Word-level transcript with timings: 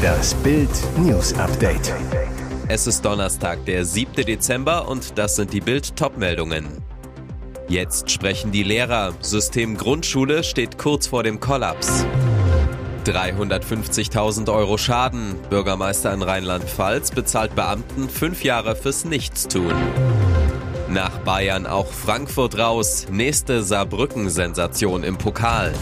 Das 0.00 0.34
Bild 0.36 0.70
News 0.96 1.34
Update. 1.34 1.92
Es 2.68 2.86
ist 2.86 3.04
Donnerstag, 3.04 3.64
der 3.66 3.84
7. 3.84 4.24
Dezember 4.24 4.88
und 4.88 5.18
das 5.18 5.36
sind 5.36 5.52
die 5.52 5.60
Bild 5.60 5.94
Topmeldungen. 5.96 6.66
Jetzt 7.68 8.10
sprechen 8.10 8.50
die 8.50 8.62
Lehrer. 8.62 9.12
System 9.20 9.76
Grundschule 9.76 10.42
steht 10.42 10.78
kurz 10.78 11.06
vor 11.06 11.22
dem 11.22 11.38
Kollaps. 11.40 12.06
350.000 13.04 14.50
Euro 14.50 14.78
Schaden. 14.78 15.34
Bürgermeister 15.50 16.14
in 16.14 16.22
Rheinland-Pfalz 16.22 17.10
bezahlt 17.10 17.54
Beamten 17.54 18.08
fünf 18.08 18.42
Jahre 18.42 18.74
fürs 18.76 19.04
Nichtstun. 19.04 19.74
Nach 20.88 21.18
Bayern 21.18 21.66
auch 21.66 21.92
Frankfurt 21.92 22.56
raus. 22.56 23.06
Nächste 23.10 23.62
Saarbrücken-Sensation 23.62 25.04
im 25.04 25.18
Pokal. 25.18 25.74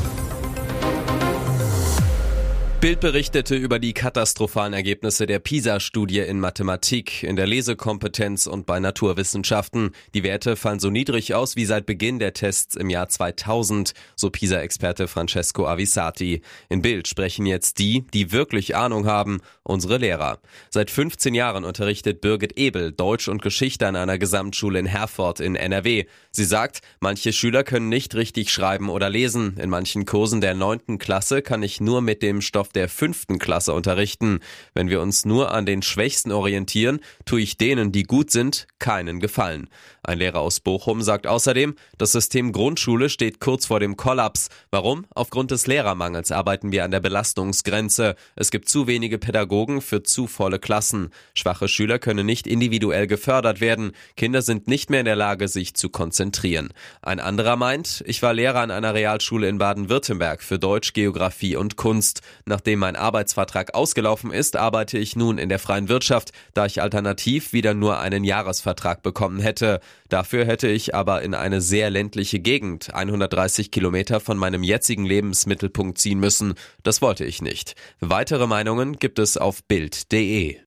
Bild 2.82 2.98
berichtete 2.98 3.54
über 3.54 3.78
die 3.78 3.92
katastrophalen 3.92 4.72
Ergebnisse 4.72 5.26
der 5.26 5.38
PISA-Studie 5.38 6.18
in 6.18 6.40
Mathematik, 6.40 7.22
in 7.22 7.36
der 7.36 7.46
Lesekompetenz 7.46 8.48
und 8.48 8.66
bei 8.66 8.80
Naturwissenschaften. 8.80 9.92
Die 10.14 10.24
Werte 10.24 10.56
fallen 10.56 10.80
so 10.80 10.90
niedrig 10.90 11.32
aus 11.32 11.54
wie 11.54 11.64
seit 11.64 11.86
Beginn 11.86 12.18
der 12.18 12.32
Tests 12.32 12.74
im 12.74 12.90
Jahr 12.90 13.08
2000, 13.08 13.92
so 14.16 14.30
PISA-Experte 14.30 15.06
Francesco 15.06 15.64
Avisati. 15.64 16.42
In 16.68 16.82
Bild 16.82 17.06
sprechen 17.06 17.46
jetzt 17.46 17.78
die, 17.78 18.04
die 18.12 18.32
wirklich 18.32 18.74
Ahnung 18.74 19.06
haben, 19.06 19.42
unsere 19.62 19.98
Lehrer. 19.98 20.40
Seit 20.68 20.90
15 20.90 21.34
Jahren 21.34 21.64
unterrichtet 21.64 22.20
Birgit 22.20 22.58
Ebel 22.58 22.90
Deutsch 22.90 23.28
und 23.28 23.42
Geschichte 23.42 23.86
an 23.86 23.94
einer 23.94 24.18
Gesamtschule 24.18 24.80
in 24.80 24.86
Herford 24.86 25.38
in 25.38 25.54
NRW. 25.54 26.06
Sie 26.32 26.44
sagt, 26.44 26.80
manche 26.98 27.32
Schüler 27.32 27.62
können 27.62 27.88
nicht 27.88 28.16
richtig 28.16 28.50
schreiben 28.50 28.90
oder 28.90 29.08
lesen. 29.08 29.56
In 29.58 29.70
manchen 29.70 30.04
Kursen 30.04 30.40
der 30.40 30.54
neunten 30.54 30.98
Klasse 30.98 31.42
kann 31.42 31.62
ich 31.62 31.80
nur 31.80 32.00
mit 32.00 32.22
dem 32.22 32.40
Stoff 32.40 32.71
der 32.74 32.88
fünften 32.88 33.38
Klasse 33.38 33.72
unterrichten. 33.72 34.40
Wenn 34.74 34.88
wir 34.88 35.00
uns 35.00 35.24
nur 35.24 35.52
an 35.52 35.66
den 35.66 35.82
Schwächsten 35.82 36.32
orientieren, 36.32 37.00
tue 37.24 37.40
ich 37.40 37.56
denen, 37.56 37.92
die 37.92 38.04
gut 38.04 38.30
sind, 38.30 38.66
keinen 38.78 39.20
Gefallen. 39.20 39.68
Ein 40.02 40.18
Lehrer 40.18 40.40
aus 40.40 40.60
Bochum 40.60 41.02
sagt 41.02 41.26
außerdem, 41.26 41.74
das 41.98 42.12
System 42.12 42.52
Grundschule 42.52 43.10
steht 43.10 43.38
kurz 43.38 43.66
vor 43.66 43.78
dem 43.78 43.96
Kollaps. 43.96 44.48
Warum? 44.70 45.04
Aufgrund 45.14 45.50
des 45.50 45.66
Lehrermangels 45.66 46.32
arbeiten 46.32 46.72
wir 46.72 46.84
an 46.84 46.90
der 46.90 47.00
Belastungsgrenze. 47.00 48.16
Es 48.34 48.50
gibt 48.50 48.70
zu 48.70 48.86
wenige 48.86 49.18
Pädagogen 49.18 49.82
für 49.82 50.02
zu 50.02 50.26
volle 50.26 50.58
Klassen. 50.58 51.10
Schwache 51.34 51.68
Schüler 51.68 51.98
können 51.98 52.24
nicht 52.24 52.46
individuell 52.46 53.06
gefördert 53.06 53.60
werden. 53.60 53.92
Kinder 54.16 54.40
sind 54.40 54.66
nicht 54.66 54.88
mehr 54.88 55.00
in 55.00 55.06
der 55.06 55.16
Lage, 55.16 55.46
sich 55.46 55.74
zu 55.74 55.90
konzentrieren. 55.90 56.72
Ein 57.02 57.20
anderer 57.20 57.56
meint, 57.56 58.02
ich 58.06 58.22
war 58.22 58.32
Lehrer 58.32 58.60
an 58.60 58.70
einer 58.70 58.94
Realschule 58.94 59.46
in 59.46 59.58
Baden-Württemberg 59.58 60.42
für 60.42 60.58
Deutsch, 60.58 60.94
Geografie 60.94 61.56
und 61.56 61.76
Kunst. 61.76 62.22
Nach 62.46 62.62
Nachdem 62.62 62.78
mein 62.78 62.94
Arbeitsvertrag 62.94 63.74
ausgelaufen 63.74 64.30
ist, 64.30 64.54
arbeite 64.54 64.96
ich 64.96 65.16
nun 65.16 65.38
in 65.38 65.48
der 65.48 65.58
freien 65.58 65.88
Wirtschaft, 65.88 66.30
da 66.54 66.64
ich 66.64 66.80
alternativ 66.80 67.52
wieder 67.52 67.74
nur 67.74 67.98
einen 67.98 68.22
Jahresvertrag 68.22 69.02
bekommen 69.02 69.40
hätte. 69.40 69.80
Dafür 70.08 70.44
hätte 70.44 70.68
ich 70.68 70.94
aber 70.94 71.22
in 71.22 71.34
eine 71.34 71.60
sehr 71.60 71.90
ländliche 71.90 72.40
Gegend, 72.40 72.94
130 72.94 73.70
Kilometer 73.70 74.20
von 74.20 74.36
meinem 74.36 74.62
jetzigen 74.62 75.04
Lebensmittelpunkt 75.04 75.98
ziehen 75.98 76.20
müssen. 76.20 76.54
Das 76.82 77.02
wollte 77.02 77.24
ich 77.24 77.42
nicht. 77.42 77.74
Weitere 78.00 78.46
Meinungen 78.46 78.98
gibt 78.98 79.18
es 79.18 79.36
auf 79.36 79.64
Bild.de. 79.64 80.58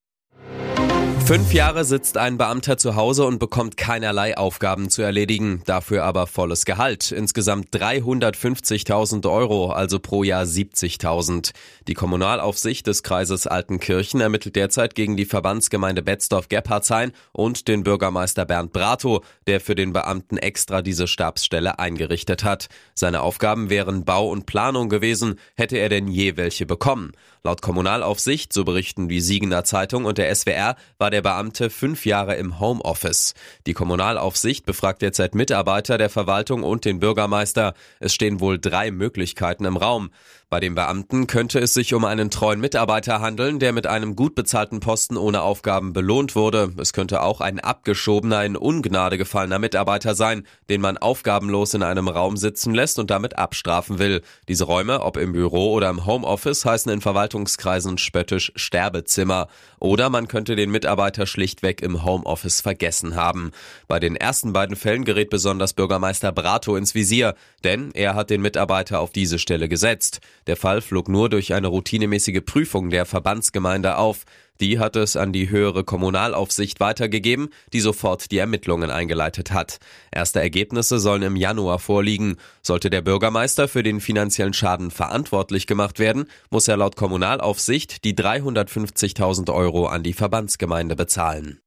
Fünf 1.26 1.54
Jahre 1.54 1.86
sitzt 1.86 2.18
ein 2.18 2.38
Beamter 2.38 2.78
zu 2.78 2.96
Hause 2.96 3.26
und 3.26 3.40
bekommt 3.40 3.78
keinerlei 3.78 4.38
Aufgaben 4.38 4.92
zu 4.92 5.02
erledigen, 5.02 5.64
dafür 5.66 6.04
aber 6.04 6.28
volles 6.28 6.66
Gehalt. 6.66 7.12
Insgesamt 7.12 7.76
350.000 7.76 9.28
Euro, 9.28 9.72
also 9.72 9.98
pro 9.98 10.22
Jahr 10.22 10.44
70.000. 10.44 11.54
Die 11.88 11.96
Kommunalaufsicht 11.96 12.86
des 12.86 13.02
Kreises 13.02 13.48
Altenkirchen 13.48 14.22
ermittelt 14.22 14.56
derzeit 14.56 14.94
gegen 14.94 15.18
die 15.18 15.26
Verbandsgemeinde 15.26 16.04
Betzdorf-Gebhardshain 16.04 17.12
und 17.32 17.68
den 17.68 17.82
Bürgermeister 17.82 18.46
Bernd 18.46 18.72
Brato, 18.72 19.24
der 19.48 19.62
für 19.62 19.74
den 19.74 19.94
Beamten 19.94 20.38
extra 20.38 20.84
diese 20.84 21.08
Stabsstelle 21.08 21.80
eingerichtet 21.80 22.44
hat. 22.44 22.68
Seine 22.94 23.22
Aufgaben 23.22 23.72
wären 23.72 24.06
Bau 24.06 24.30
und 24.30 24.46
Planung 24.46 24.90
gewesen, 24.90 25.40
hätte 25.56 25.78
er 25.78 25.90
denn 25.90 26.08
je 26.08 26.38
welche 26.38 26.68
bekommen. 26.68 27.14
Laut 27.46 27.62
Kommunalaufsicht, 27.62 28.54
so 28.54 28.64
berichten 28.64 29.08
die 29.08 29.22
Siegener 29.22 29.64
Zeitung 29.64 30.06
und 30.06 30.18
der 30.18 30.34
SWR, 30.34 30.76
war 30.98 31.12
der 31.12 31.15
Beamte 31.22 31.70
fünf 31.70 32.06
Jahre 32.06 32.36
im 32.36 32.60
Homeoffice. 32.60 33.34
Die 33.68 33.74
Kommunalaufsicht 33.74 34.66
befragt 34.66 35.02
derzeit 35.02 35.36
Mitarbeiter 35.36 35.98
der 35.98 36.10
Verwaltung 36.10 36.64
und 36.64 36.86
den 36.86 37.00
Bürgermeister. 37.00 37.74
Es 38.00 38.14
stehen 38.14 38.40
wohl 38.40 38.60
drei 38.60 38.92
Möglichkeiten 38.92 39.66
im 39.66 39.78
Raum. 39.78 40.12
Bei 40.48 40.60
dem 40.60 40.76
Beamten 40.76 41.26
könnte 41.26 41.58
es 41.58 41.74
sich 41.74 41.96
um 41.96 42.06
einen 42.06 42.30
treuen 42.30 42.62
Mitarbeiter 42.62 43.20
handeln, 43.20 43.58
der 43.58 43.74
mit 43.74 43.88
einem 43.88 44.16
gut 44.16 44.36
bezahlten 44.36 44.80
Posten 44.80 45.18
ohne 45.18 45.42
Aufgaben 45.42 45.92
belohnt 45.92 46.36
wurde. 46.36 46.72
Es 46.78 46.94
könnte 46.94 47.24
auch 47.24 47.42
ein 47.42 47.60
abgeschobener, 47.60 48.46
in 48.46 48.56
Ungnade 48.56 49.18
gefallener 49.18 49.58
Mitarbeiter 49.58 50.14
sein, 50.14 50.46
den 50.70 50.82
man 50.82 51.00
aufgabenlos 51.00 51.74
in 51.74 51.82
einem 51.82 52.08
Raum 52.08 52.38
sitzen 52.38 52.76
lässt 52.76 53.00
und 53.00 53.10
damit 53.10 53.40
abstrafen 53.40 53.98
will. 53.98 54.22
Diese 54.48 54.66
Räume, 54.66 55.02
ob 55.02 55.18
im 55.18 55.34
Büro 55.34 55.74
oder 55.74 55.90
im 55.90 56.06
Homeoffice, 56.06 56.64
heißen 56.64 56.92
in 56.92 57.02
Verwaltungskreisen 57.02 57.98
spöttisch 57.98 58.52
Sterbezimmer. 58.56 59.48
Oder 59.80 60.12
man 60.12 60.28
könnte 60.28 60.56
den 60.56 60.70
Mitarbeiter 60.70 61.26
schlichtweg 61.26 61.82
im 61.82 62.06
Homeoffice 62.06 62.62
vergessen 62.62 63.16
haben. 63.16 63.50
Bei 63.88 64.00
den 64.00 64.16
ersten 64.16 64.54
beiden 64.54 64.76
Fällen 64.76 65.06
gerät 65.06 65.32
besonders 65.32 65.74
Bürgermeister 65.74 66.32
Brato 66.32 66.76
ins 66.76 66.94
Visier, 66.94 67.34
denn 67.64 67.90
er 67.96 68.14
hat 68.14 68.30
den 68.30 68.42
Mitarbeiter 68.42 69.00
auf 69.00 69.12
diese 69.12 69.40
Stelle 69.40 69.68
gesetzt. 69.68 70.22
Der 70.48 70.58
Fall 70.58 70.82
flog 70.82 71.10
nur 71.10 71.30
durch 71.30 71.54
eine 71.54 71.68
routinemäßige 71.68 72.42
Prüfung 72.46 72.90
der 72.90 73.06
Verbandsgemeinde 73.06 73.98
auf. 73.98 74.26
Die 74.62 74.80
hat 74.80 74.96
es 74.96 75.18
an 75.18 75.34
die 75.34 75.50
höhere 75.50 75.84
Kommunalaufsicht 75.84 76.80
weitergegeben, 76.80 77.50
die 77.74 77.80
sofort 77.80 78.32
die 78.32 78.38
Ermittlungen 78.38 78.90
eingeleitet 78.90 79.52
hat. 79.52 79.80
Erste 80.12 80.40
Ergebnisse 80.40 81.00
sollen 81.00 81.24
im 81.24 81.36
Januar 81.36 81.80
vorliegen. 81.80 82.38
Sollte 82.62 82.90
der 82.90 83.02
Bürgermeister 83.02 83.68
für 83.68 83.84
den 83.84 84.00
finanziellen 84.00 84.54
Schaden 84.54 84.92
verantwortlich 84.92 85.68
gemacht 85.68 86.00
werden, 86.00 86.26
muss 86.52 86.68
er 86.68 86.78
laut 86.78 86.96
Kommunalaufsicht 86.96 88.04
die 88.06 88.14
350.000 88.14 89.54
Euro 89.54 89.88
an 89.88 90.04
die 90.04 90.14
Verbandsgemeinde 90.14 90.96
bezahlen. 90.96 91.60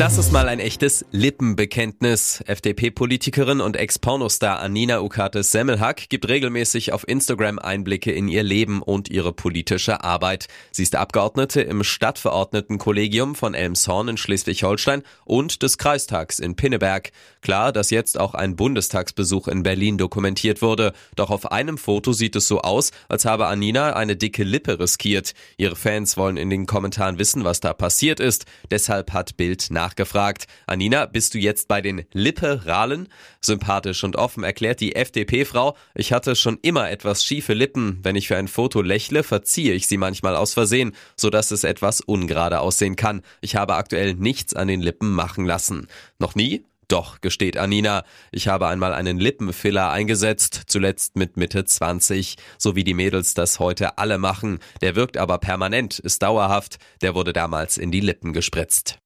Das 0.00 0.16
ist 0.16 0.32
mal 0.32 0.48
ein 0.48 0.60
echtes 0.60 1.04
Lippenbekenntnis. 1.10 2.42
FDP-Politikerin 2.46 3.60
und 3.60 3.76
Ex-Pornostar 3.76 4.58
Anina 4.58 5.02
Ukates 5.02 5.52
Semmelhack 5.52 6.08
gibt 6.08 6.26
regelmäßig 6.26 6.94
auf 6.94 7.06
Instagram 7.06 7.58
Einblicke 7.58 8.10
in 8.10 8.26
ihr 8.26 8.42
Leben 8.42 8.80
und 8.80 9.10
ihre 9.10 9.34
politische 9.34 10.02
Arbeit. 10.02 10.48
Sie 10.70 10.84
ist 10.84 10.96
Abgeordnete 10.96 11.60
im 11.60 11.84
Stadtverordnetenkollegium 11.84 13.34
von 13.34 13.52
Elmshorn 13.52 14.08
in 14.08 14.16
Schleswig-Holstein 14.16 15.02
und 15.26 15.62
des 15.62 15.76
Kreistags 15.76 16.38
in 16.38 16.56
Pinneberg. 16.56 17.10
Klar, 17.42 17.70
dass 17.70 17.90
jetzt 17.90 18.18
auch 18.18 18.32
ein 18.32 18.56
Bundestagsbesuch 18.56 19.48
in 19.48 19.62
Berlin 19.62 19.98
dokumentiert 19.98 20.62
wurde. 20.62 20.94
Doch 21.14 21.28
auf 21.28 21.52
einem 21.52 21.76
Foto 21.76 22.14
sieht 22.14 22.36
es 22.36 22.48
so 22.48 22.62
aus, 22.62 22.90
als 23.10 23.26
habe 23.26 23.48
Anina 23.48 23.92
eine 23.92 24.16
dicke 24.16 24.44
Lippe 24.44 24.80
riskiert. 24.80 25.34
Ihre 25.58 25.76
Fans 25.76 26.16
wollen 26.16 26.38
in 26.38 26.48
den 26.48 26.64
Kommentaren 26.64 27.18
wissen, 27.18 27.44
was 27.44 27.60
da 27.60 27.74
passiert 27.74 28.18
ist. 28.18 28.46
Deshalb 28.70 29.12
hat 29.12 29.36
Bild 29.36 29.66
nach 29.70 29.89
nachgefragt. 29.90 30.46
Anina, 30.66 31.06
bist 31.06 31.34
du 31.34 31.38
jetzt 31.38 31.66
bei 31.66 31.80
den 31.80 32.04
Liberalen? 32.12 33.08
Sympathisch 33.40 34.04
und 34.04 34.16
offen 34.16 34.44
erklärt 34.44 34.80
die 34.80 34.94
FDP-Frau, 34.94 35.76
ich 35.94 36.12
hatte 36.12 36.36
schon 36.36 36.58
immer 36.62 36.90
etwas 36.90 37.24
schiefe 37.24 37.54
Lippen. 37.54 37.98
Wenn 38.02 38.16
ich 38.16 38.28
für 38.28 38.36
ein 38.36 38.48
Foto 38.48 38.82
lächle, 38.82 39.22
verziehe 39.22 39.74
ich 39.74 39.88
sie 39.88 39.96
manchmal 39.96 40.36
aus 40.36 40.54
Versehen, 40.54 40.92
sodass 41.16 41.50
es 41.50 41.64
etwas 41.64 42.00
ungerade 42.00 42.60
aussehen 42.60 42.94
kann. 42.94 43.22
Ich 43.40 43.56
habe 43.56 43.74
aktuell 43.74 44.14
nichts 44.14 44.54
an 44.54 44.68
den 44.68 44.80
Lippen 44.80 45.10
machen 45.10 45.44
lassen. 45.44 45.88
Noch 46.18 46.34
nie? 46.36 46.64
Doch, 46.86 47.20
gesteht 47.20 47.56
Anina. 47.56 48.04
Ich 48.32 48.48
habe 48.48 48.66
einmal 48.66 48.94
einen 48.94 49.18
Lippenfiller 49.18 49.90
eingesetzt, 49.90 50.62
zuletzt 50.66 51.16
mit 51.16 51.36
Mitte 51.36 51.64
20, 51.64 52.36
so 52.58 52.74
wie 52.74 52.82
die 52.82 52.94
Mädels 52.94 53.34
das 53.34 53.60
heute 53.60 53.98
alle 53.98 54.18
machen. 54.18 54.58
Der 54.82 54.96
wirkt 54.96 55.16
aber 55.16 55.38
permanent, 55.38 56.00
ist 56.00 56.22
dauerhaft. 56.22 56.78
Der 57.00 57.14
wurde 57.14 57.32
damals 57.32 57.78
in 57.78 57.92
die 57.92 58.00
Lippen 58.00 58.32
gespritzt. 58.32 58.98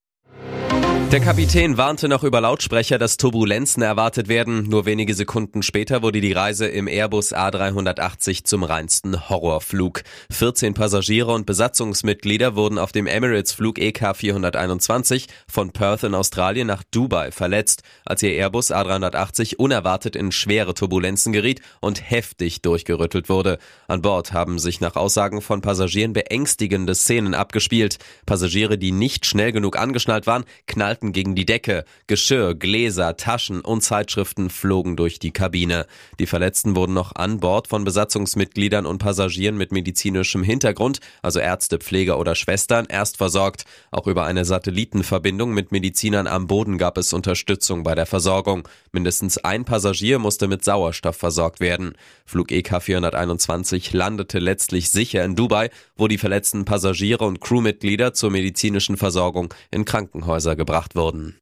you 0.42 0.83
Der 1.14 1.20
Kapitän 1.20 1.76
warnte 1.76 2.08
noch 2.08 2.24
über 2.24 2.40
Lautsprecher, 2.40 2.98
dass 2.98 3.16
Turbulenzen 3.18 3.84
erwartet 3.84 4.26
werden. 4.26 4.64
Nur 4.64 4.84
wenige 4.84 5.14
Sekunden 5.14 5.62
später 5.62 6.02
wurde 6.02 6.20
die 6.20 6.32
Reise 6.32 6.66
im 6.66 6.88
Airbus 6.88 7.32
A380 7.32 8.42
zum 8.42 8.64
reinsten 8.64 9.28
Horrorflug. 9.28 10.02
14 10.32 10.74
Passagiere 10.74 11.30
und 11.32 11.46
Besatzungsmitglieder 11.46 12.56
wurden 12.56 12.78
auf 12.80 12.90
dem 12.90 13.06
Emirates-Flug 13.06 13.78
EK 13.78 14.16
421 14.16 15.28
von 15.46 15.70
Perth 15.70 16.02
in 16.02 16.16
Australien 16.16 16.66
nach 16.66 16.82
Dubai 16.90 17.30
verletzt, 17.30 17.84
als 18.04 18.20
ihr 18.24 18.32
Airbus 18.32 18.72
A380 18.72 19.54
unerwartet 19.54 20.16
in 20.16 20.32
schwere 20.32 20.74
Turbulenzen 20.74 21.32
geriet 21.32 21.60
und 21.78 22.10
heftig 22.10 22.60
durchgerüttelt 22.60 23.28
wurde. 23.28 23.58
An 23.86 24.02
Bord 24.02 24.32
haben 24.32 24.58
sich 24.58 24.80
nach 24.80 24.96
Aussagen 24.96 25.42
von 25.42 25.60
Passagieren 25.60 26.12
beängstigende 26.12 26.96
Szenen 26.96 27.34
abgespielt. 27.34 27.98
Passagiere, 28.26 28.78
die 28.78 28.90
nicht 28.90 29.26
schnell 29.26 29.52
genug 29.52 29.78
angeschnallt 29.78 30.26
waren, 30.26 30.42
knallten 30.66 31.03
knallten 31.04 31.12
gegen 31.12 31.34
die 31.34 31.46
Decke. 31.46 31.84
Geschirr, 32.06 32.54
Gläser, 32.54 33.16
Taschen 33.16 33.60
und 33.60 33.82
Zeitschriften 33.82 34.50
flogen 34.50 34.96
durch 34.96 35.18
die 35.18 35.32
Kabine. 35.32 35.86
Die 36.18 36.26
Verletzten 36.26 36.76
wurden 36.76 36.94
noch 36.94 37.14
an 37.14 37.40
Bord 37.40 37.68
von 37.68 37.84
Besatzungsmitgliedern 37.84 38.86
und 38.86 38.98
Passagieren 38.98 39.56
mit 39.56 39.72
medizinischem 39.72 40.42
Hintergrund, 40.42 41.00
also 41.22 41.40
Ärzte, 41.40 41.78
Pfleger 41.78 42.18
oder 42.18 42.34
Schwestern, 42.34 42.86
erst 42.88 43.16
versorgt. 43.16 43.64
Auch 43.90 44.06
über 44.06 44.24
eine 44.24 44.44
Satellitenverbindung 44.44 45.52
mit 45.52 45.72
Medizinern 45.72 46.26
am 46.26 46.46
Boden 46.46 46.78
gab 46.78 46.98
es 46.98 47.12
Unterstützung 47.12 47.82
bei 47.82 47.94
der 47.94 48.06
Versorgung. 48.06 48.68
Mindestens 48.92 49.38
ein 49.38 49.64
Passagier 49.64 50.18
musste 50.18 50.48
mit 50.48 50.64
Sauerstoff 50.64 51.16
versorgt 51.16 51.60
werden. 51.60 51.94
Flug 52.24 52.50
EK 52.50 52.80
421 52.80 53.92
landete 53.92 54.38
letztlich 54.38 54.90
sicher 54.90 55.24
in 55.24 55.36
Dubai, 55.36 55.70
wo 55.96 56.08
die 56.08 56.18
verletzten 56.18 56.64
Passagiere 56.64 57.24
und 57.24 57.40
Crewmitglieder 57.40 58.14
zur 58.14 58.30
medizinischen 58.30 58.96
Versorgung 58.96 59.52
in 59.70 59.84
Krankenhäuser 59.84 60.56
gebracht 60.56 60.83
wurden. 60.94 61.38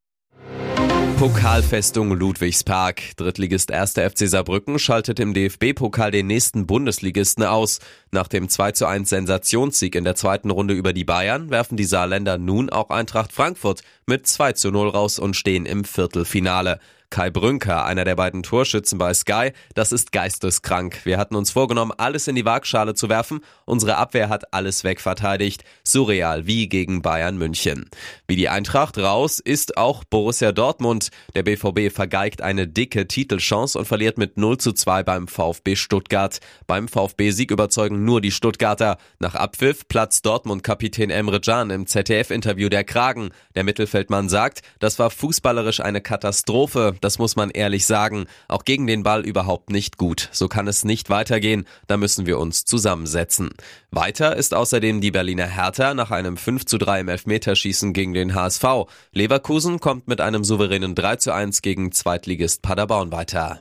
Pokalfestung 1.23 2.11
Ludwigspark. 2.11 3.17
Drittligist 3.17 3.71
1. 3.71 3.93
FC 3.93 4.29
Saarbrücken 4.29 4.81
schaltet 4.81 5.21
im 5.21 5.35
DFB-Pokal 5.35 6.11
den 6.11 6.27
nächsten 6.27 6.67
Bundesligisten 6.67 7.45
aus. 7.45 7.79
Nach 8.11 8.27
dem 8.27 8.49
2 8.49 8.73
zu 8.73 8.87
1 8.87 9.09
Sensationssieg 9.09 9.95
in 9.95 10.03
der 10.03 10.17
zweiten 10.17 10.51
Runde 10.51 10.75
über 10.75 10.93
die 10.93 11.05
Bayern 11.05 11.51
werfen 11.51 11.77
die 11.77 11.85
Saarländer 11.85 12.39
nun 12.39 12.71
auch 12.71 12.91
Eintracht 12.91 13.33
Frankfurt 13.33 13.83
mit 14.05 14.27
2 14.27 14.55
zu 14.55 14.73
0 14.73 14.89
raus 14.89 15.21
und 15.21 15.37
stehen 15.37 15.65
im 15.65 15.85
Viertelfinale. 15.85 16.81
Kai 17.13 17.29
Brünker, 17.29 17.85
einer 17.85 18.07
der 18.07 18.17
beiden 18.17 18.43
Torschützen 18.43 18.97
bei 18.97 19.13
Sky, 19.13 19.53
das 19.75 19.93
ist 19.93 20.13
geisteskrank. 20.13 21.05
Wir 21.05 21.19
hatten 21.19 21.37
uns 21.37 21.51
vorgenommen, 21.51 21.93
alles 21.95 22.27
in 22.27 22.37
die 22.37 22.47
Waagschale 22.47 22.95
zu 22.95 23.11
werfen. 23.11 23.41
Unsere 23.67 23.99
Abwehr 23.99 24.31
hat 24.31 24.55
alles 24.55 24.83
wegverteidigt. 24.83 25.63
Surreal, 25.85 26.47
wie 26.47 26.71
gegen 26.71 27.03
Bayern 27.03 27.37
München. 27.37 27.91
Wie 28.27 28.37
die 28.37 28.49
Eintracht 28.49 28.97
raus 28.97 29.41
ist 29.41 29.77
auch 29.77 30.05
Borussia 30.05 30.53
Dortmund. 30.53 31.11
Der 31.35 31.43
BVB 31.43 31.95
vergeigt 31.95 32.41
eine 32.41 32.67
dicke 32.67 33.07
Titelchance 33.07 33.79
und 33.79 33.85
verliert 33.85 34.17
mit 34.17 34.39
0 34.39 34.57
zu 34.57 34.73
2 34.73 35.03
beim 35.03 35.29
VfB 35.29 35.77
Stuttgart. 35.77 36.41
Beim 36.67 36.89
VfB-Sieg 36.89 37.51
überzeugen 37.51 38.07
nur 38.07 38.23
die 38.23 38.31
Stuttgarter. 38.31 38.97
Nach 39.19 39.35
Abpfiff 39.35 39.87
platzt 39.87 40.25
Dortmund-Kapitän 40.25 41.11
Emre 41.11 41.43
Can 41.43 41.69
im 41.69 41.87
ZDF-Interview 41.87 42.71
der 42.71 42.85
Kragen. 42.85 43.33
Der 43.55 43.65
Mittelfeldmann 43.65 44.31
sagt, 44.31 44.63
das 44.79 44.99
war 44.99 45.11
fußballerisch 45.11 45.81
eine 45.81 46.01
Katastrophe 46.01 46.95
das 47.03 47.19
muss 47.19 47.37
man 47.37 47.51
ehrlich 47.51 47.87
sagen. 47.87 48.27
Auch 48.49 48.65
gegen 48.65 48.87
den 48.87 49.03
Ball 49.03 49.27
überhaupt 49.27 49.71
nicht 49.71 49.99
gut. 49.99 50.29
So 50.33 50.49
kann 50.49 50.69
es 50.69 50.85
nicht 50.85 51.11
weitergehen. 51.11 51.67
Da 51.87 51.97
müssen 51.97 52.27
wir 52.27 52.39
uns 52.39 52.65
zusammensetzen. 52.65 53.51
Weiter 53.91 54.37
ist 54.37 54.55
außerdem 54.55 55.01
die 55.01 55.11
Berliner 55.11 55.47
Hertha 55.47 55.95
nach 55.95 56.11
einem 56.11 56.37
5 56.37 56.65
zu 56.65 56.79
3 56.79 57.01
im 57.01 57.09
Elfmeterschießen 57.09 57.93
gegen 57.93 58.15
den 58.15 58.35
HSV. 58.35 58.65
Leverkusen 59.13 59.81
kommt 59.81 60.09
mit 60.09 60.21
einem 60.21 60.45
souveränen 60.45 60.95
3 60.95 61.17
zu 61.17 61.33
1 61.33 61.63
gegen 61.63 61.93
Zweitligist 61.93 62.63
Paderborn 62.63 63.13
weiter. 63.13 63.61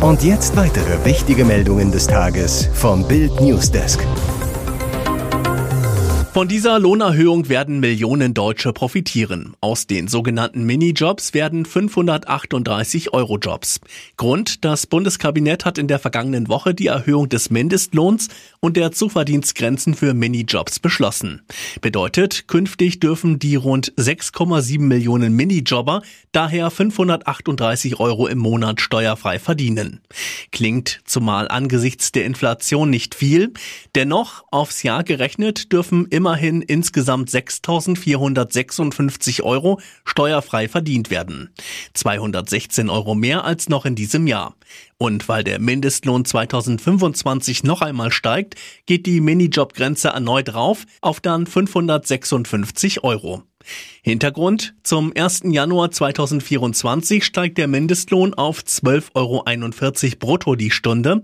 Und 0.00 0.22
jetzt 0.22 0.56
weitere 0.56 1.04
wichtige 1.04 1.44
Meldungen 1.44 1.92
des 1.92 2.06
Tages 2.06 2.68
vom 2.72 3.06
Bild 3.06 3.38
Newsdesk. 3.40 4.00
Von 6.40 6.48
dieser 6.48 6.78
Lohnerhöhung 6.78 7.50
werden 7.50 7.80
Millionen 7.80 8.32
Deutsche 8.32 8.72
profitieren. 8.72 9.52
Aus 9.60 9.86
den 9.86 10.08
sogenannten 10.08 10.64
Minijobs 10.64 11.34
werden 11.34 11.66
538 11.66 13.12
Euro 13.12 13.36
Jobs. 13.36 13.78
Grund, 14.16 14.64
das 14.64 14.86
Bundeskabinett 14.86 15.66
hat 15.66 15.76
in 15.76 15.86
der 15.86 15.98
vergangenen 15.98 16.48
Woche 16.48 16.72
die 16.72 16.86
Erhöhung 16.86 17.28
des 17.28 17.50
Mindestlohns 17.50 18.28
und 18.60 18.78
der 18.78 18.90
Zuverdienstgrenzen 18.90 19.92
für 19.92 20.14
Minijobs 20.14 20.78
beschlossen. 20.80 21.42
Bedeutet, 21.82 22.48
künftig 22.48 23.00
dürfen 23.00 23.38
die 23.38 23.56
rund 23.56 23.92
6,7 23.98 24.80
Millionen 24.80 25.36
Minijobber 25.36 26.00
daher 26.32 26.70
538 26.70 28.00
Euro 28.00 28.26
im 28.26 28.38
Monat 28.38 28.80
steuerfrei 28.80 29.38
verdienen. 29.38 30.00
Klingt 30.52 31.02
zumal 31.04 31.48
angesichts 31.48 32.12
der 32.12 32.24
Inflation 32.24 32.88
nicht 32.88 33.14
viel, 33.14 33.52
dennoch 33.94 34.44
aufs 34.50 34.82
Jahr 34.82 35.04
gerechnet 35.04 35.70
dürfen 35.70 36.06
immerhin 36.30 36.62
insgesamt 36.62 37.28
6.456 37.28 39.42
Euro 39.42 39.80
steuerfrei 40.04 40.68
verdient 40.68 41.10
werden. 41.10 41.50
216 41.94 42.88
Euro 42.88 43.16
mehr 43.16 43.44
als 43.44 43.68
noch 43.68 43.84
in 43.84 43.96
diesem 43.96 44.28
Jahr. 44.28 44.54
Und 44.96 45.28
weil 45.28 45.42
der 45.42 45.58
Mindestlohn 45.58 46.24
2025 46.24 47.64
noch 47.64 47.82
einmal 47.82 48.12
steigt, 48.12 48.54
geht 48.86 49.06
die 49.06 49.20
Minijobgrenze 49.20 50.10
erneut 50.10 50.54
rauf 50.54 50.86
auf 51.00 51.18
dann 51.18 51.46
556 51.46 53.02
Euro. 53.02 53.42
Hintergrund, 54.02 54.74
zum 54.82 55.12
1. 55.14 55.42
Januar 55.44 55.90
2024 55.90 57.24
steigt 57.24 57.58
der 57.58 57.68
Mindestlohn 57.68 58.32
auf 58.34 58.60
12,41 58.60 59.14
Euro 59.14 60.16
brutto 60.18 60.54
die 60.54 60.70
Stunde. 60.70 61.22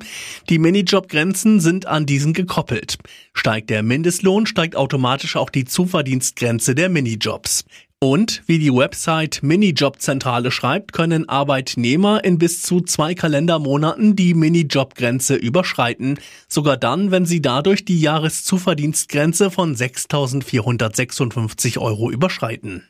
Die 0.49 0.59
Minijobgrenzen 0.59 1.61
sind 1.61 1.87
an 1.87 2.05
diesen 2.07 2.33
gekoppelt. 2.35 2.99
Steigt 3.33 3.71
der 3.71 3.83
Mindestlohn, 3.83 4.47
steigt 4.47 4.77
automatisch 4.77 5.37
auch 5.37 5.51
die 5.51 5.65
Zuverdienstgrenze 5.65 6.75
der 6.75 6.89
Minijobs. 6.91 7.65
Und 7.99 8.43
wie 8.47 8.59
die 8.59 8.75
Website 8.75 9.43
Minijobzentrale 9.43 10.51
schreibt, 10.51 10.93
können 10.93 11.31
Arbeitnehmer 11.31 12.23
in 12.25 12.37
bis 12.37 12.61
zu 12.61 12.83
zwei 12.83 13.15
Kalendermonaten 13.15 14.15
die 14.15 14.35
Minijobgrenze 14.35 15.35
überschreiten, 15.35 16.19
sogar 16.47 16.77
dann, 16.77 17.11
wenn 17.11 17.25
sie 17.25 17.41
dadurch 17.41 17.87
die 17.87 17.99
Jahreszuverdienstgrenze 17.99 19.51
von 19.51 19.75
6.456 19.75 21.79
Euro 21.79 22.11
überschreiten. 22.11 22.87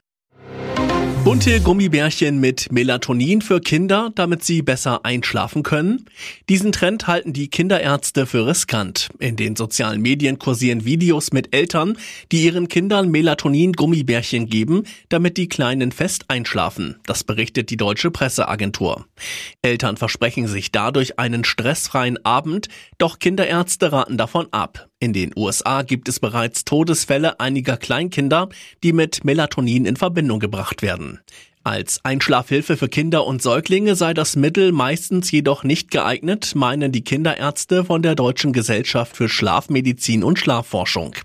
Bunte 1.26 1.60
Gummibärchen 1.60 2.38
mit 2.38 2.70
Melatonin 2.70 3.42
für 3.42 3.60
Kinder, 3.60 4.12
damit 4.14 4.44
sie 4.44 4.62
besser 4.62 5.04
einschlafen 5.04 5.64
können. 5.64 6.06
Diesen 6.48 6.70
Trend 6.70 7.08
halten 7.08 7.32
die 7.32 7.48
Kinderärzte 7.48 8.26
für 8.26 8.46
riskant. 8.46 9.08
In 9.18 9.34
den 9.34 9.56
sozialen 9.56 10.00
Medien 10.00 10.38
kursieren 10.38 10.84
Videos 10.84 11.32
mit 11.32 11.52
Eltern, 11.52 11.98
die 12.30 12.44
ihren 12.44 12.68
Kindern 12.68 13.10
Melatonin-Gummibärchen 13.10 14.46
geben, 14.46 14.84
damit 15.08 15.36
die 15.36 15.48
Kleinen 15.48 15.90
fest 15.90 16.26
einschlafen. 16.28 17.00
Das 17.06 17.24
berichtet 17.24 17.70
die 17.70 17.76
deutsche 17.76 18.12
Presseagentur. 18.12 19.04
Eltern 19.62 19.96
versprechen 19.96 20.46
sich 20.46 20.70
dadurch 20.70 21.18
einen 21.18 21.42
stressfreien 21.42 22.24
Abend, 22.24 22.68
doch 22.98 23.18
Kinderärzte 23.18 23.90
raten 23.90 24.16
davon 24.16 24.46
ab. 24.52 24.88
In 24.98 25.12
den 25.12 25.32
USA 25.36 25.82
gibt 25.82 26.08
es 26.08 26.20
bereits 26.20 26.64
Todesfälle 26.64 27.38
einiger 27.38 27.76
Kleinkinder, 27.76 28.48
die 28.82 28.94
mit 28.94 29.24
Melatonin 29.24 29.84
in 29.84 29.96
Verbindung 29.96 30.40
gebracht 30.40 30.80
werden. 30.80 31.20
Als 31.64 32.02
Einschlafhilfe 32.04 32.76
für 32.76 32.88
Kinder 32.88 33.26
und 33.26 33.42
Säuglinge 33.42 33.96
sei 33.96 34.14
das 34.14 34.36
Mittel 34.36 34.70
meistens 34.72 35.30
jedoch 35.32 35.64
nicht 35.64 35.90
geeignet, 35.90 36.54
meinen 36.54 36.92
die 36.92 37.02
Kinderärzte 37.02 37.84
von 37.84 38.02
der 38.02 38.14
Deutschen 38.14 38.52
Gesellschaft 38.52 39.16
für 39.16 39.28
Schlafmedizin 39.28 40.22
und 40.22 40.38
Schlafforschung. 40.38 41.16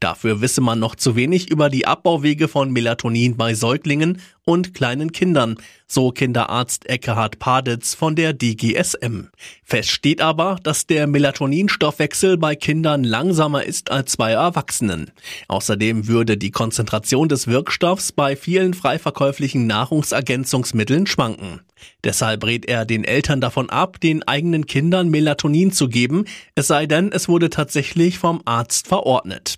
Dafür 0.00 0.40
wisse 0.40 0.62
man 0.62 0.80
noch 0.80 0.96
zu 0.96 1.14
wenig 1.14 1.50
über 1.50 1.68
die 1.68 1.86
Abbauwege 1.86 2.48
von 2.48 2.72
Melatonin 2.72 3.36
bei 3.36 3.54
Säuglingen 3.54 4.20
und 4.44 4.74
kleinen 4.74 5.12
Kindern, 5.12 5.56
so 5.86 6.10
Kinderarzt 6.10 6.88
Eckhard 6.88 7.38
Paditz 7.38 7.94
von 7.94 8.16
der 8.16 8.32
DGSM. 8.32 9.28
Fest 9.62 9.90
steht 9.90 10.20
aber, 10.20 10.58
dass 10.62 10.86
der 10.86 11.06
Melatoninstoffwechsel 11.06 12.38
bei 12.38 12.56
Kindern 12.56 13.04
langsamer 13.04 13.64
ist 13.64 13.90
als 13.90 14.16
bei 14.16 14.32
Erwachsenen. 14.32 15.10
Außerdem 15.48 16.08
würde 16.08 16.36
die 16.36 16.50
Konzentration 16.50 17.28
des 17.28 17.46
Wirkstoffs 17.46 18.12
bei 18.12 18.36
vielen 18.36 18.74
frei 18.74 18.98
verkäuflichen 18.98 19.66
Nahrungsergänzungsmitteln 19.66 21.06
schwanken. 21.06 21.60
Deshalb 22.04 22.44
rät 22.44 22.66
er 22.66 22.84
den 22.84 23.04
Eltern 23.04 23.40
davon 23.40 23.70
ab, 23.70 24.00
den 24.00 24.22
eigenen 24.22 24.66
Kindern 24.66 25.08
Melatonin 25.08 25.72
zu 25.72 25.88
geben, 25.88 26.24
es 26.54 26.66
sei 26.66 26.86
denn, 26.86 27.12
es 27.12 27.28
wurde 27.28 27.50
tatsächlich 27.50 28.18
vom 28.18 28.42
Arzt 28.44 28.88
verordnet. 28.88 29.56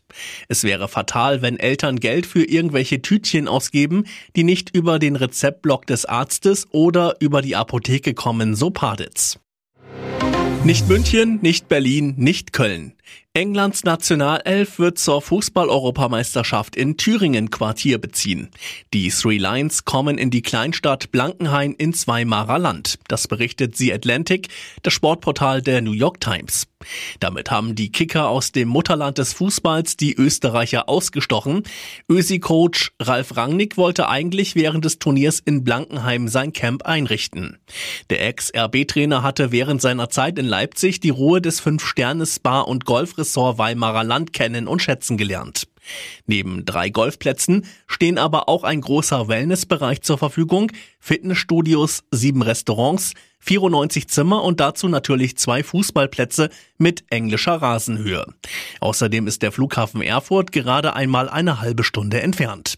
Es 0.48 0.64
wäre 0.64 0.88
fatal, 0.88 1.42
wenn 1.42 1.58
Eltern 1.58 2.00
Geld 2.00 2.26
für 2.26 2.44
irgendwelche 2.44 3.02
Tütchen 3.02 3.48
ausgeben, 3.48 4.04
die 4.36 4.44
nicht 4.44 4.74
über 4.74 4.98
den 4.98 5.16
Rezeptblock 5.16 5.86
des 5.86 6.04
Arztes 6.04 6.66
oder 6.72 7.16
über 7.20 7.42
die 7.42 7.56
Apotheke 7.56 8.14
kommen, 8.14 8.54
so 8.54 8.70
Paditz. 8.70 9.38
Nicht 10.64 10.88
München, 10.88 11.40
nicht 11.42 11.68
Berlin, 11.68 12.14
nicht 12.16 12.54
Köln. 12.54 12.94
Englands 13.36 13.82
Nationalelf 13.82 14.78
wird 14.78 14.96
zur 14.96 15.20
Fußball-Europameisterschaft 15.20 16.76
in 16.76 16.96
Thüringen 16.96 17.50
Quartier 17.50 17.98
beziehen. 17.98 18.50
Die 18.92 19.08
Three 19.08 19.38
Lions 19.38 19.84
kommen 19.84 20.18
in 20.18 20.30
die 20.30 20.42
Kleinstadt 20.42 21.10
Blankenhain 21.10 21.72
ins 21.72 22.06
Weimarer 22.06 22.60
Land. 22.60 23.00
Das 23.08 23.26
berichtet 23.26 23.76
The 23.76 23.92
Atlantic, 23.92 24.48
das 24.82 24.92
Sportportal 24.92 25.62
der 25.62 25.82
New 25.82 25.92
York 25.92 26.20
Times. 26.20 26.68
Damit 27.18 27.50
haben 27.50 27.74
die 27.74 27.90
Kicker 27.90 28.28
aus 28.28 28.52
dem 28.52 28.68
Mutterland 28.68 29.18
des 29.18 29.32
Fußballs 29.32 29.96
die 29.96 30.14
Österreicher 30.14 30.88
ausgestochen. 30.88 31.62
Ösi-Coach 32.08 32.92
Ralf 33.00 33.36
Rangnick 33.36 33.76
wollte 33.76 34.08
eigentlich 34.08 34.54
während 34.54 34.84
des 34.84 34.98
Turniers 34.98 35.40
in 35.40 35.64
Blankenheim 35.64 36.28
sein 36.28 36.52
Camp 36.52 36.84
einrichten. 36.84 37.58
Der 38.10 38.26
Ex-RB-Trainer 38.26 39.22
hatte 39.22 39.50
während 39.50 39.80
seiner 39.80 40.10
Zeit 40.10 40.38
in 40.38 40.46
Leipzig 40.46 41.00
die 41.00 41.10
Ruhe 41.10 41.40
des 41.40 41.60
Fünf-Sterne-Spa- 41.60 42.60
und 42.60 42.84
Golfressort 42.94 43.58
Weimarer 43.58 44.04
Land 44.04 44.32
kennen 44.32 44.68
und 44.68 44.80
schätzen 44.80 45.16
gelernt. 45.16 45.66
Neben 46.26 46.64
drei 46.64 46.90
Golfplätzen 46.90 47.66
stehen 47.88 48.18
aber 48.18 48.48
auch 48.48 48.62
ein 48.62 48.80
großer 48.80 49.26
Wellnessbereich 49.26 50.02
zur 50.02 50.16
Verfügung, 50.16 50.70
Fitnessstudios, 51.00 52.04
sieben 52.12 52.40
Restaurants, 52.40 53.14
94 53.40 54.06
Zimmer 54.06 54.44
und 54.44 54.60
dazu 54.60 54.88
natürlich 54.88 55.36
zwei 55.36 55.64
Fußballplätze 55.64 56.50
mit 56.78 57.04
englischer 57.10 57.54
Rasenhöhe. 57.54 58.26
Außerdem 58.78 59.26
ist 59.26 59.42
der 59.42 59.50
Flughafen 59.50 60.00
Erfurt 60.00 60.52
gerade 60.52 60.94
einmal 60.94 61.28
eine 61.28 61.60
halbe 61.60 61.82
Stunde 61.82 62.22
entfernt. 62.22 62.76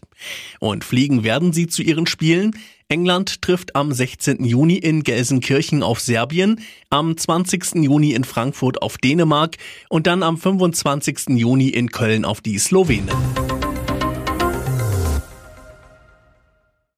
Und 0.59 0.83
fliegen 0.83 1.23
werden 1.23 1.53
sie 1.53 1.67
zu 1.67 1.83
ihren 1.83 2.07
Spielen. 2.07 2.55
England 2.89 3.41
trifft 3.41 3.75
am 3.75 3.91
16. 3.91 4.45
Juni 4.45 4.75
in 4.75 5.03
Gelsenkirchen 5.03 5.83
auf 5.83 5.99
Serbien, 5.99 6.61
am 6.89 7.17
20. 7.17 7.83
Juni 7.83 8.13
in 8.13 8.23
Frankfurt 8.23 8.81
auf 8.81 8.97
Dänemark 8.97 9.57
und 9.89 10.07
dann 10.07 10.23
am 10.23 10.37
25. 10.37 11.35
Juni 11.35 11.67
in 11.67 11.89
Köln 11.91 12.23
auf 12.23 12.39
die 12.39 12.57
Slowenen. 12.57 13.56